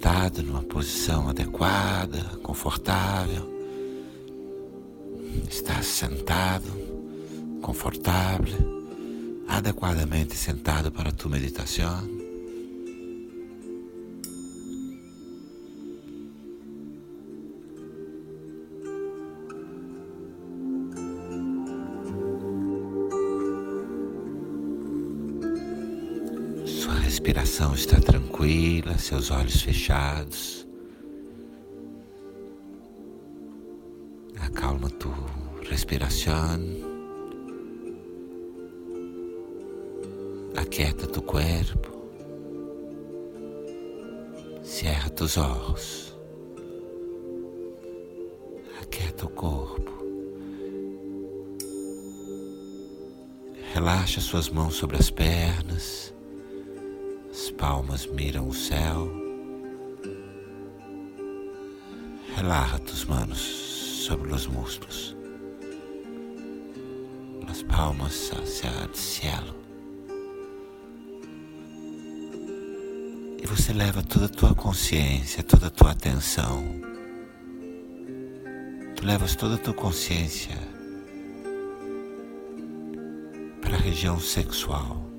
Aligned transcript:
Sentado 0.00 0.42
numa 0.42 0.62
posição 0.62 1.28
adequada, 1.28 2.22
confortável. 2.42 3.46
Está 5.46 5.82
sentado, 5.82 6.70
confortável, 7.60 8.86
adequadamente 9.46 10.34
sentado 10.34 10.90
para 10.90 11.10
a 11.10 11.12
tua 11.12 11.32
meditação. 11.32 12.19
Respiração 27.60 27.74
está 27.74 28.00
tranquila, 28.00 28.96
seus 28.96 29.30
olhos 29.30 29.60
fechados. 29.60 30.66
Acalma 34.40 34.88
tu 34.88 35.12
respiração. 35.68 36.58
Aquieta 40.56 41.06
tu 41.06 41.20
corpo. 41.20 41.90
Cierra 44.62 45.10
tus 45.10 45.36
olhos. 45.36 46.16
Aquieta 48.80 49.26
o 49.26 49.28
corpo. 49.28 49.90
Relaxa 53.74 54.20
suas 54.20 54.48
mãos 54.48 54.74
sobre 54.76 54.96
as 54.96 55.10
pernas 55.10 56.14
palmas 57.60 58.06
miram 58.06 58.48
o 58.48 58.54
céu. 58.54 59.12
Relaja 62.34 62.78
tus 62.78 63.04
manos 63.04 63.38
sobre 63.38 64.32
os 64.32 64.46
músculos. 64.46 65.14
As 67.46 67.62
palmas 67.62 68.32
hacia 68.32 68.70
o 68.90 68.96
cielo. 68.96 69.54
E 73.42 73.46
você 73.46 73.74
leva 73.74 74.02
toda 74.02 74.24
a 74.24 74.28
tua 74.28 74.54
consciência, 74.54 75.42
toda 75.42 75.66
a 75.66 75.70
tua 75.70 75.90
atenção. 75.90 76.64
Tu 78.96 79.04
levas 79.04 79.36
toda 79.36 79.56
a 79.56 79.58
tua 79.58 79.74
consciência 79.74 80.56
para 83.60 83.74
a 83.74 83.80
região 83.80 84.18
sexual 84.18 85.09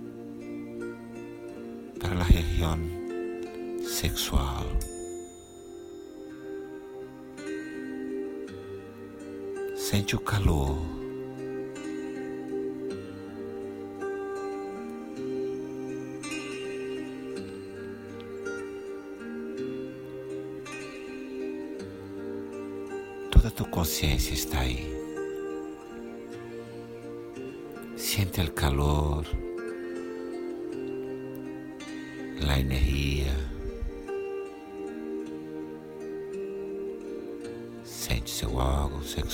para 2.02 2.16
la 2.16 2.24
región 2.24 2.80
sexual. 3.84 4.66
Sente 9.76 10.16
o 10.16 10.20
calor. 10.20 10.78
Toda 23.32 23.52
tua 23.52 23.68
consciência 23.68 24.34
está 24.34 24.62
aí. 24.62 24.88
Siente 27.96 28.42
o 28.42 28.52
calor. 28.54 29.51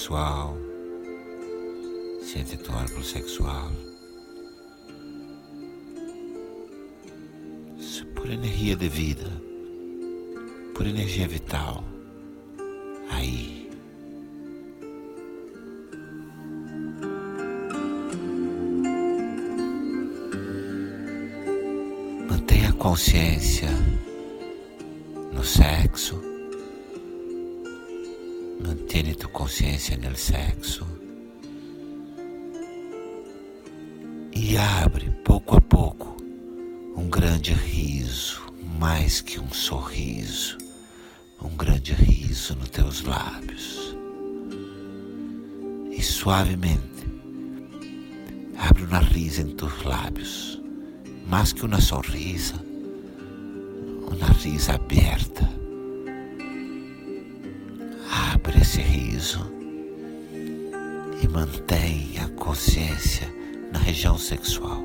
Sexual, 0.08 0.58
sente 2.22 2.56
teu 2.56 2.74
órgão 2.74 3.04
sexual. 3.04 3.70
Por 8.16 8.30
energia 8.30 8.76
de 8.78 8.88
vida, 8.88 9.30
por 10.74 10.88
energia 10.88 11.28
vital, 11.28 11.84
aí. 13.10 13.68
consciência 22.80 23.70
no 25.34 25.44
sexo. 25.44 26.37
Mantiene 28.98 29.14
tu 29.14 29.30
consciência 29.30 29.96
no 29.96 30.16
sexo. 30.16 30.84
E 34.34 34.58
abre 34.58 35.12
pouco 35.24 35.56
a 35.56 35.62
pouco 35.62 36.18
um 36.96 37.08
grande 37.08 37.54
riso, 37.54 38.42
mais 38.80 39.22
que 39.22 39.40
um 39.40 39.52
sorriso, 39.52 40.58
um 41.40 41.56
grande 41.56 41.94
riso 41.94 42.56
nos 42.56 42.70
teus 42.70 43.04
lábios. 43.04 43.96
E 45.92 46.02
suavemente 46.02 47.06
abre 48.58 48.82
o 48.82 48.88
nariz 48.88 49.38
em 49.38 49.56
teus 49.56 49.84
lábios, 49.84 50.60
mais 51.28 51.54
que 51.54 51.64
uma 51.64 51.80
sorrisa, 51.80 52.56
o 54.10 54.16
nariz 54.16 54.68
aberta. 54.70 55.67
Esse 58.68 58.82
riso 58.82 59.50
e 61.24 61.28
mantém 61.30 62.20
a 62.20 62.28
consciência 62.32 63.34
na 63.72 63.80
região 63.80 64.18
sexual. 64.18 64.84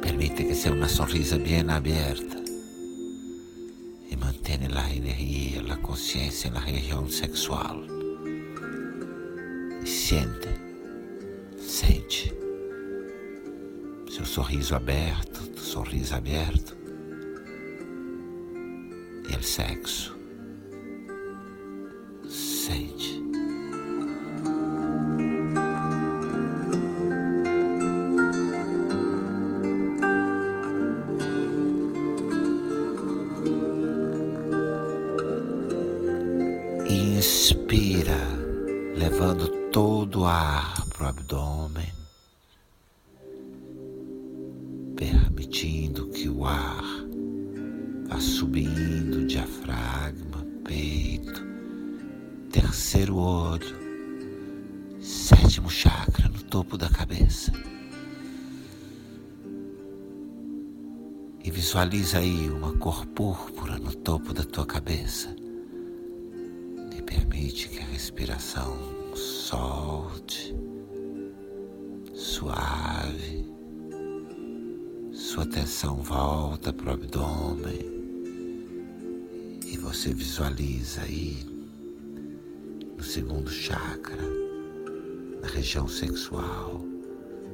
Permite 0.00 0.44
que 0.44 0.54
seja 0.54 0.74
uma 0.74 0.88
sorrisa 0.88 1.36
bem 1.36 1.68
aberta 1.68 2.42
e 4.10 4.16
mantém 4.16 4.58
a 4.74 4.94
energia, 4.94 5.60
a 5.70 5.76
consciência 5.76 6.50
na 6.50 6.60
região 6.60 7.06
sexual. 7.10 7.76
Siente, 9.84 10.43
sorriso 14.34 14.74
aberto, 14.74 15.56
sorriso 15.56 16.16
aberto 16.16 16.76
e 19.30 19.36
o 19.36 19.40
sexo. 19.40 20.18
Sente. 22.26 23.23
Diafragma, 50.04 50.44
peito, 50.64 51.42
terceiro 52.50 53.16
olho, 53.16 53.76
sétimo 55.00 55.70
chakra 55.70 56.28
no 56.28 56.42
topo 56.42 56.76
da 56.76 56.88
cabeça. 56.88 57.52
E 61.42 61.50
visualiza 61.50 62.18
aí 62.18 62.48
uma 62.50 62.72
cor 62.78 63.06
púrpura 63.06 63.78
no 63.78 63.94
topo 63.94 64.32
da 64.32 64.44
tua 64.44 64.66
cabeça. 64.66 65.34
E 66.96 67.02
permite 67.02 67.68
que 67.68 67.78
a 67.78 67.84
respiração 67.86 68.76
solte, 69.14 70.54
suave. 72.14 73.44
Sua 75.12 75.44
atenção 75.44 75.96
volta 75.96 76.72
para 76.72 76.90
o 76.90 76.94
abdômen 76.94 77.93
e 79.74 79.76
você 79.76 80.14
visualiza 80.14 81.02
aí 81.02 81.44
no 82.96 83.02
segundo 83.02 83.50
chakra, 83.50 84.22
na 85.42 85.48
região 85.48 85.88
sexual, 85.88 86.80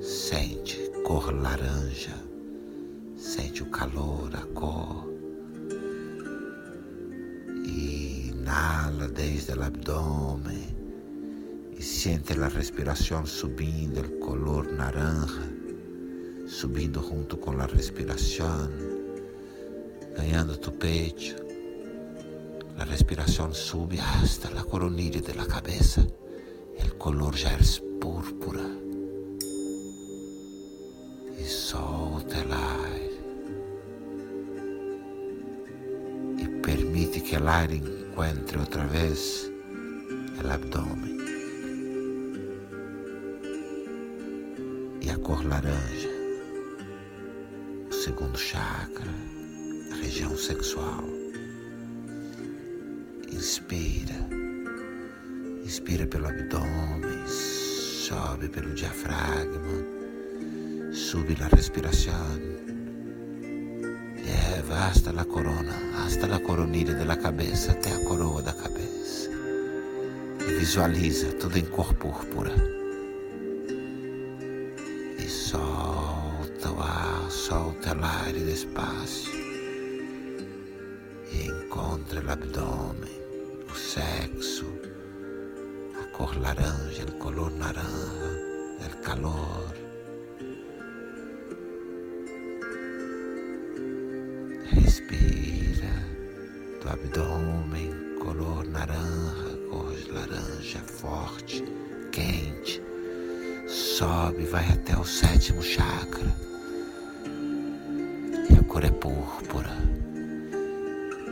sente 0.02 0.76
cor 1.06 1.32
laranja, 1.32 2.14
sente 3.16 3.62
o 3.62 3.70
calor, 3.70 4.30
a 4.34 4.46
cor. 4.48 5.08
E 7.64 8.28
inala 8.28 9.08
desde 9.08 9.52
o 9.52 9.62
abdômen 9.62 10.76
e 11.72 11.82
sente 11.82 12.34
a 12.34 12.48
respiração 12.48 13.24
subindo, 13.24 14.02
o 14.02 14.18
color 14.18 14.70
naranja, 14.70 15.50
subindo 16.46 17.00
junto 17.00 17.38
com 17.38 17.52
a 17.52 17.64
respiração, 17.64 18.68
ganhando 20.14 20.58
tu 20.58 20.70
pecho. 20.70 21.49
A 22.90 22.92
respiração 22.92 23.54
sube 23.54 24.00
hasta 24.00 24.48
a 24.48 24.64
coronilla 24.64 25.20
de 25.20 25.32
la 25.34 25.46
cabeza. 25.46 26.04
El 26.76 26.94
color 26.98 27.36
já 27.36 27.50
é 27.50 27.58
púrpura. 28.00 28.66
E 31.38 31.44
solta 31.44 32.38
o 32.48 32.52
ar. 32.52 33.00
E 36.36 36.48
permite 36.62 37.20
que 37.20 37.36
o 37.36 37.48
ar 37.48 37.70
encontre 37.70 38.58
outra 38.58 38.84
vez 38.88 39.48
o 40.44 40.50
abdômen. 40.50 41.16
E 45.00 45.10
a 45.10 45.16
cor 45.18 45.46
laranja, 45.46 46.10
o 47.88 47.94
segundo 47.94 48.36
chakra, 48.36 49.14
a 49.92 49.94
região 49.94 50.36
sexual. 50.36 51.19
Inspira. 53.40 54.28
Inspira 55.64 56.06
pelo 56.06 56.28
abdômen, 56.28 57.26
sobe 57.26 58.50
pelo 58.50 58.74
diafragma, 58.74 59.82
sube 60.92 61.34
a 61.40 61.46
respiração. 61.56 62.36
Leva 64.22 64.74
hasta 64.84 65.18
a 65.18 65.24
corona, 65.24 65.74
hasta 66.04 66.26
a 66.26 66.38
coronilha 66.38 66.92
da 66.92 67.16
cabeça, 67.16 67.72
até 67.72 67.90
a 67.94 68.04
coroa 68.04 68.42
da 68.42 68.52
cabeça. 68.52 69.30
E 70.46 70.58
visualiza 70.58 71.32
tudo 71.40 71.56
em 71.56 71.64
cor 71.64 71.94
púrpura. 71.94 72.52
E 75.18 75.26
solta 75.26 76.72
o 76.72 76.78
ar, 76.82 77.30
solta 77.30 77.92
ar 77.92 78.32
despacio. 78.34 79.32
Encontra 81.32 82.20
o 82.20 82.30
abdômen 82.30 83.19
sexo, 83.90 84.66
a 86.00 86.16
cor 86.16 86.40
laranja, 86.40 87.04
o 87.08 87.12
color 87.18 87.50
naranja, 87.50 88.86
o 88.94 88.96
calor. 89.02 89.74
Respira 94.70 95.92
do 96.80 96.88
abdômen, 96.88 97.90
color 98.22 98.64
naranja, 98.68 99.58
cor 99.68 99.92
laranja 100.12 100.78
forte, 100.86 101.64
quente. 102.12 102.80
Sobe, 103.66 104.44
vai 104.44 104.66
até 104.72 104.96
o 104.96 105.04
sétimo 105.04 105.62
chakra. 105.62 106.32
E 108.48 108.54
a 108.56 108.62
cor 108.62 108.84
é 108.84 108.90
púrpura. 108.92 109.74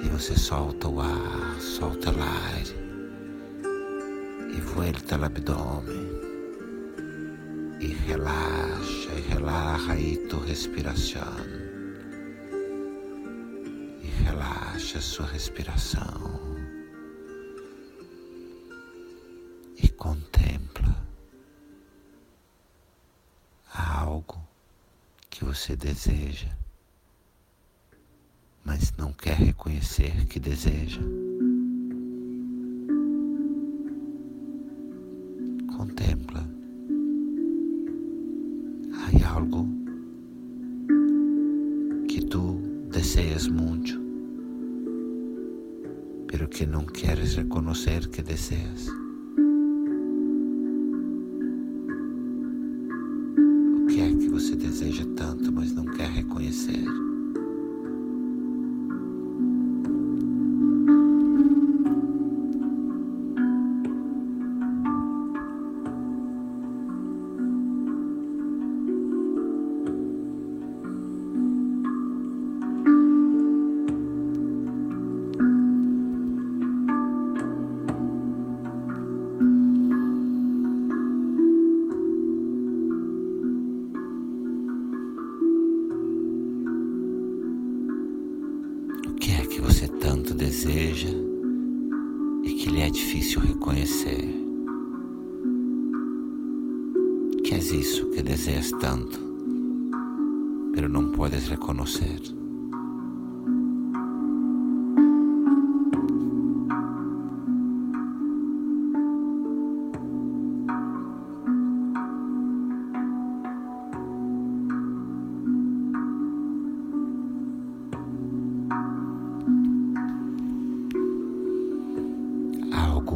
E 0.03 0.09
você 0.09 0.37
solta 0.37 0.89
o 0.89 1.01
ar, 1.01 1.61
solta 1.61 2.11
o 2.11 2.23
ar 2.23 2.89
e 4.57 4.61
vuelta 4.61 5.19
o 5.19 5.25
abdômen. 5.25 6.09
E 7.81 7.87
relaxa, 7.87 9.13
e 9.17 9.21
relaxa 9.21 9.93
aí 9.93 10.17
tua 10.29 10.45
respiração. 10.47 11.37
E 14.03 14.07
relaxa 14.25 15.01
sua 15.01 15.27
respiração. 15.27 16.41
E 19.83 19.89
contempla 19.89 21.07
algo 23.73 24.41
que 25.31 25.45
você 25.45 25.77
deseja 25.77 26.49
reconhecer 29.59 30.27
que 30.29 30.39
deseja. 30.39 31.01
Contempla. 35.77 36.49
Há 38.95 39.35
algo 39.35 39.67
que 42.07 42.21
tu 42.21 42.61
deseas 42.93 43.49
muito, 43.49 44.01
pero 46.29 46.49
que 46.49 46.65
não 46.65 46.85
queres 46.87 47.35
reconhecer 47.35 48.09
que 48.11 48.23
deseas. 48.23 48.89
O 53.77 53.87
que 53.89 54.01
é 54.01 54.15
que 54.15 54.29
você 54.29 54.55
deseja 54.55 55.05
tanto, 55.17 55.51
mas 55.53 55.73
não 55.73 55.85
quer 55.85 56.11
reconhecer? 56.11 57.08
Deseja 90.35 91.09
e 92.45 92.53
que 92.55 92.71
lhe 92.71 92.81
é 92.81 92.91
difícil 92.91 93.41
reconhecer. 93.41 94.29
Que 97.45 97.55
é 97.55 97.59
isso 97.59 98.07
que 98.11 98.23
desejas 98.23 98.71
tanto, 98.81 99.19
pero 100.73 100.89
não 100.89 101.13
podes 101.13 101.49
reconhecer. 101.49 102.38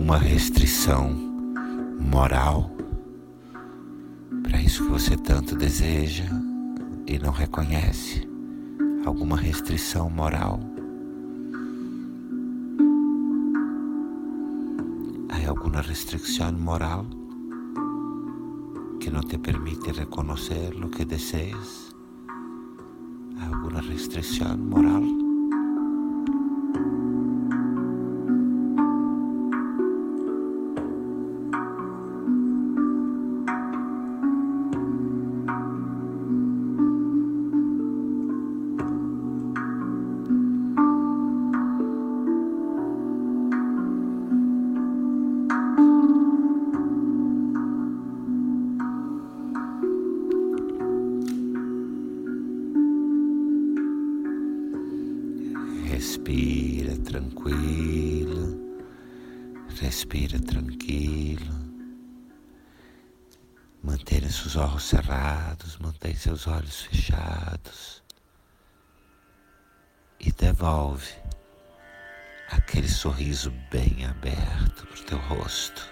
Alguma 0.03 0.19
restrição 0.19 1.11
moral 2.01 2.69
para 4.43 4.61
isso 4.61 4.83
que 4.83 4.91
você 4.91 5.17
tanto 5.17 5.55
deseja 5.55 6.25
e 7.07 7.21
não 7.21 7.31
reconhece? 7.31 8.29
Alguma 9.07 9.37
restrição 9.37 10.11
moral? 10.11 10.59
Há 15.31 15.49
alguma 15.49 15.81
restrição 15.81 16.53
moral 16.53 17.07
que 18.99 19.09
não 19.09 19.21
te 19.21 19.39
permite 19.39 19.93
reconhecer 19.93 20.75
o 20.85 20.89
que 20.89 21.05
deseas? 21.05 21.95
Há 23.39 23.55
alguma 23.55 23.81
restrição 23.81 24.59
moral? 24.59 25.02
Respira 56.53 56.99
tranquilo, 56.99 58.79
respira 59.81 60.39
tranquilo. 60.39 61.55
Mantenha 63.83 64.29
seus 64.29 64.57
olhos 64.57 64.83
cerrados, 64.83 65.79
mantenha 65.79 66.15
seus 66.15 66.47
olhos 66.47 66.83
fechados. 66.83 68.03
E 70.21 70.31
devolve 70.31 71.15
aquele 72.51 72.89
sorriso 72.89 73.51
bem 73.71 74.05
aberto 74.05 74.87
para 74.87 75.01
o 75.01 75.05
teu 75.05 75.19
rosto. 75.19 75.91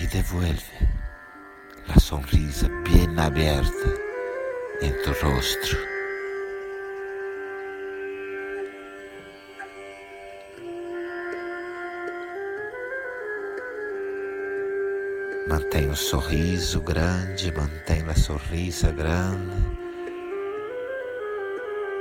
e 0.00 0.06
devuelve 0.08 0.88
a 1.88 1.98
sonrisa 2.00 2.68
bem 2.82 3.16
aberta 3.16 3.88
em 4.82 4.92
tu 5.02 5.12
rostro. 5.24 5.93
Mantém 15.54 15.88
o 15.88 15.94
sorriso 15.94 16.80
grande, 16.80 17.52
mantém 17.52 18.02
a 18.08 18.14
sorrisa 18.16 18.90
grande. 18.90 19.54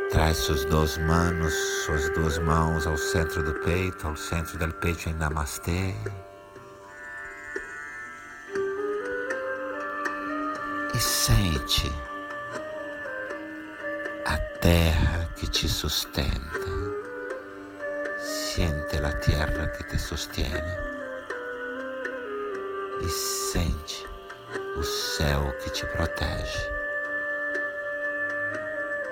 Traz 0.09 0.37
suas 0.37 0.65
duas 0.65 0.97
mãos, 0.97 1.53
suas 1.85 2.09
duas 2.15 2.39
mãos 2.39 2.87
ao 2.87 2.97
centro 2.97 3.43
do 3.43 3.53
peito, 3.59 4.07
ao 4.07 4.15
centro 4.15 4.57
do 4.57 4.73
peito 4.73 5.07
em 5.07 5.13
Namastê. 5.13 5.93
E 10.95 10.97
sente 10.97 11.91
a 14.25 14.37
terra 14.61 15.29
que 15.35 15.47
te 15.47 15.69
sustenta. 15.69 16.33
Sente 18.17 18.97
a 18.97 19.13
terra 19.13 19.67
que 19.67 19.83
te 19.83 19.99
sostiene 19.99 20.92
e 23.03 23.09
sente 23.09 24.07
o 24.77 24.83
céu 24.83 25.51
que 25.61 25.69
te 25.71 25.85
protege. 25.87 26.71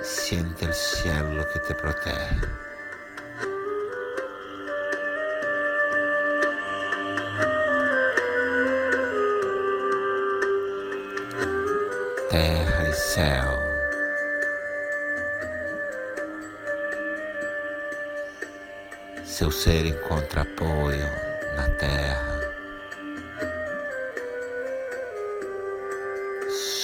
Sente 0.01 0.65
o 0.65 0.73
cielo 0.73 1.45
que 1.47 1.59
te 1.59 1.73
protege. 1.73 2.39
Terra 12.29 12.87
e 12.87 12.93
céu. 12.93 13.59
Seu 19.25 19.51
ser 19.51 19.85
encontra 19.85 20.43
apoio 20.43 21.09
na 21.57 21.67
terra 21.77 22.50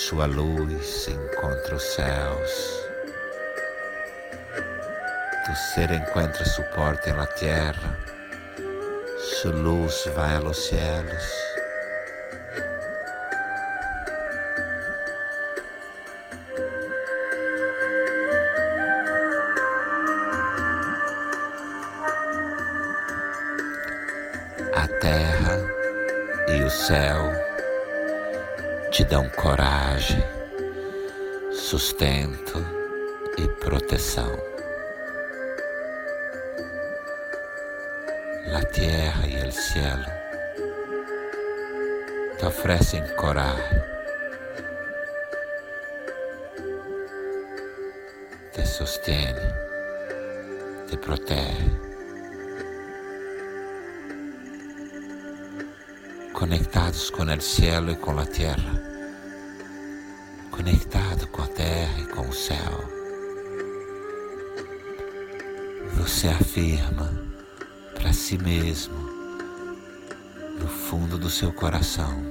sua 0.08 0.26
luz 0.26 1.10
encontra 1.10 1.76
os 1.76 1.84
céus. 1.84 2.88
Tu 5.46 5.56
ser 5.74 5.92
encontra 5.92 6.46
suporte 6.46 7.12
na 7.12 7.26
terra, 7.26 8.00
sua 9.42 9.52
luz 9.52 10.06
vai 10.16 10.38
aos 10.38 10.66
céus. 10.66 11.34
A 24.74 24.88
terra 25.02 25.60
e 26.48 26.64
o 26.64 26.70
céu 26.70 27.47
te 28.98 29.04
dão 29.04 29.30
coragem, 29.30 30.24
sustento 31.52 32.66
e 33.38 33.48
proteção. 33.64 34.36
A 38.56 38.66
terra 38.66 39.28
e 39.28 39.48
o 39.48 39.52
cielo 39.52 40.04
te 42.40 42.46
oferecem 42.48 43.04
coragem, 43.18 43.84
te 48.52 48.66
sustém, 48.66 49.36
te 50.88 50.98
protege. 50.98 51.97
Conectados 56.38 57.10
com 57.10 57.24
o 57.24 57.42
cielo 57.42 57.90
e 57.90 57.96
com 57.96 58.20
a 58.20 58.24
terra, 58.24 58.80
conectado 60.52 61.26
com 61.30 61.42
a 61.42 61.48
terra 61.48 62.00
e 62.00 62.06
com 62.06 62.30
o 62.30 62.32
céu. 62.32 62.88
Você 65.96 66.28
afirma 66.28 67.12
para 67.96 68.14
si 68.14 68.38
mesmo, 68.38 68.94
no 70.60 70.68
fundo 70.68 71.18
do 71.18 71.28
seu 71.28 71.52
coração, 71.52 72.24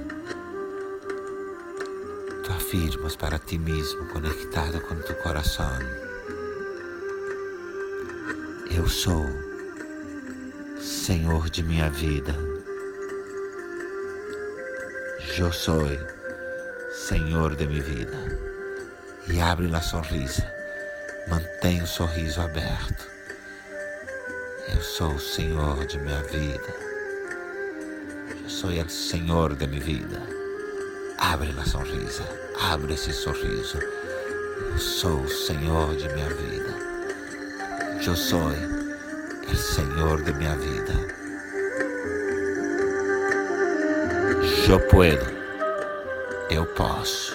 tu 2.45 2.53
afirmas 2.53 3.17
para 3.17 3.37
ti 3.37 3.57
mesmo, 3.57 4.07
conectado 4.07 4.79
com 4.87 4.95
teu 5.01 5.15
coração. 5.17 5.79
Eu 8.71 8.87
sou 8.87 9.25
Senhor 10.79 11.49
de 11.49 11.61
minha 11.61 11.89
vida 11.89 12.46
eu 15.41 15.53
sou 15.53 15.85
Senhor 16.91 17.55
de 17.55 17.67
minha 17.67 17.83
vida. 17.83 18.17
E 19.27 19.39
abre 19.39 19.73
a 19.75 19.81
sorrisa, 19.81 20.51
mantém 21.27 21.81
o 21.81 21.87
sorriso 21.87 22.41
aberto. 22.41 23.07
Eu 24.73 24.81
sou 24.81 25.13
o 25.13 25.19
Senhor 25.19 25.85
de 25.85 25.99
minha 25.99 26.23
vida. 26.23 26.73
Eu 28.43 28.49
sou 28.49 28.71
o 28.71 28.89
Senhor 28.89 29.55
de 29.55 29.67
minha 29.67 29.81
vida. 29.81 30.21
Abre 31.19 31.53
a 31.59 31.65
sorrisa, 31.65 32.23
abre 32.59 32.95
esse 32.95 33.13
sorriso. 33.13 33.77
Eu 34.71 34.77
sou 34.79 35.21
o 35.21 35.29
Senhor 35.29 35.95
de 35.95 36.09
minha 36.09 36.29
vida. 36.29 36.73
Eu 38.05 38.15
sou 38.15 38.47
o 38.47 39.55
Senhor 39.55 40.23
de 40.23 40.33
minha 40.33 40.55
vida. 40.57 41.26
Eu 44.69 44.81
puedo. 44.89 45.25
Eu 46.49 46.65
posso. 46.65 47.33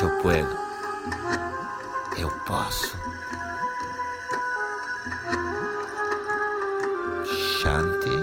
Eu 0.00 0.22
puedo. 0.22 0.56
Eu 2.16 2.30
posso. 2.46 2.96
Shanti. 7.60 8.16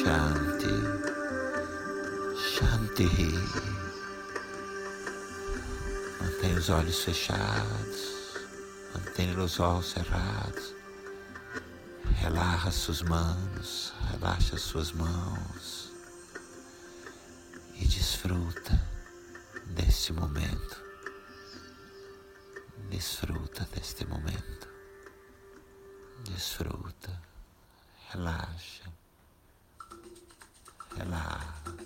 Shanti. 0.00 0.74
Shanti. 2.34 3.08
Mantenha 6.18 6.58
os 6.58 6.70
olhos 6.70 7.04
fechados. 7.04 8.11
Mantenha 8.94 9.38
os 9.38 9.58
olhos 9.60 9.90
cerrados. 9.90 10.74
Relaxa 12.16 12.70
suas 12.70 13.02
mãos, 13.02 13.92
relaxa 14.10 14.56
suas 14.56 14.92
mãos 14.92 15.92
e 17.74 17.86
desfruta 17.86 18.80
deste 19.66 20.12
momento. 20.12 20.82
Desfruta 22.90 23.66
deste 23.74 24.06
momento. 24.06 24.68
Desfruta. 26.24 27.20
Relaxa. 28.10 28.92
Relaxa. 30.96 31.81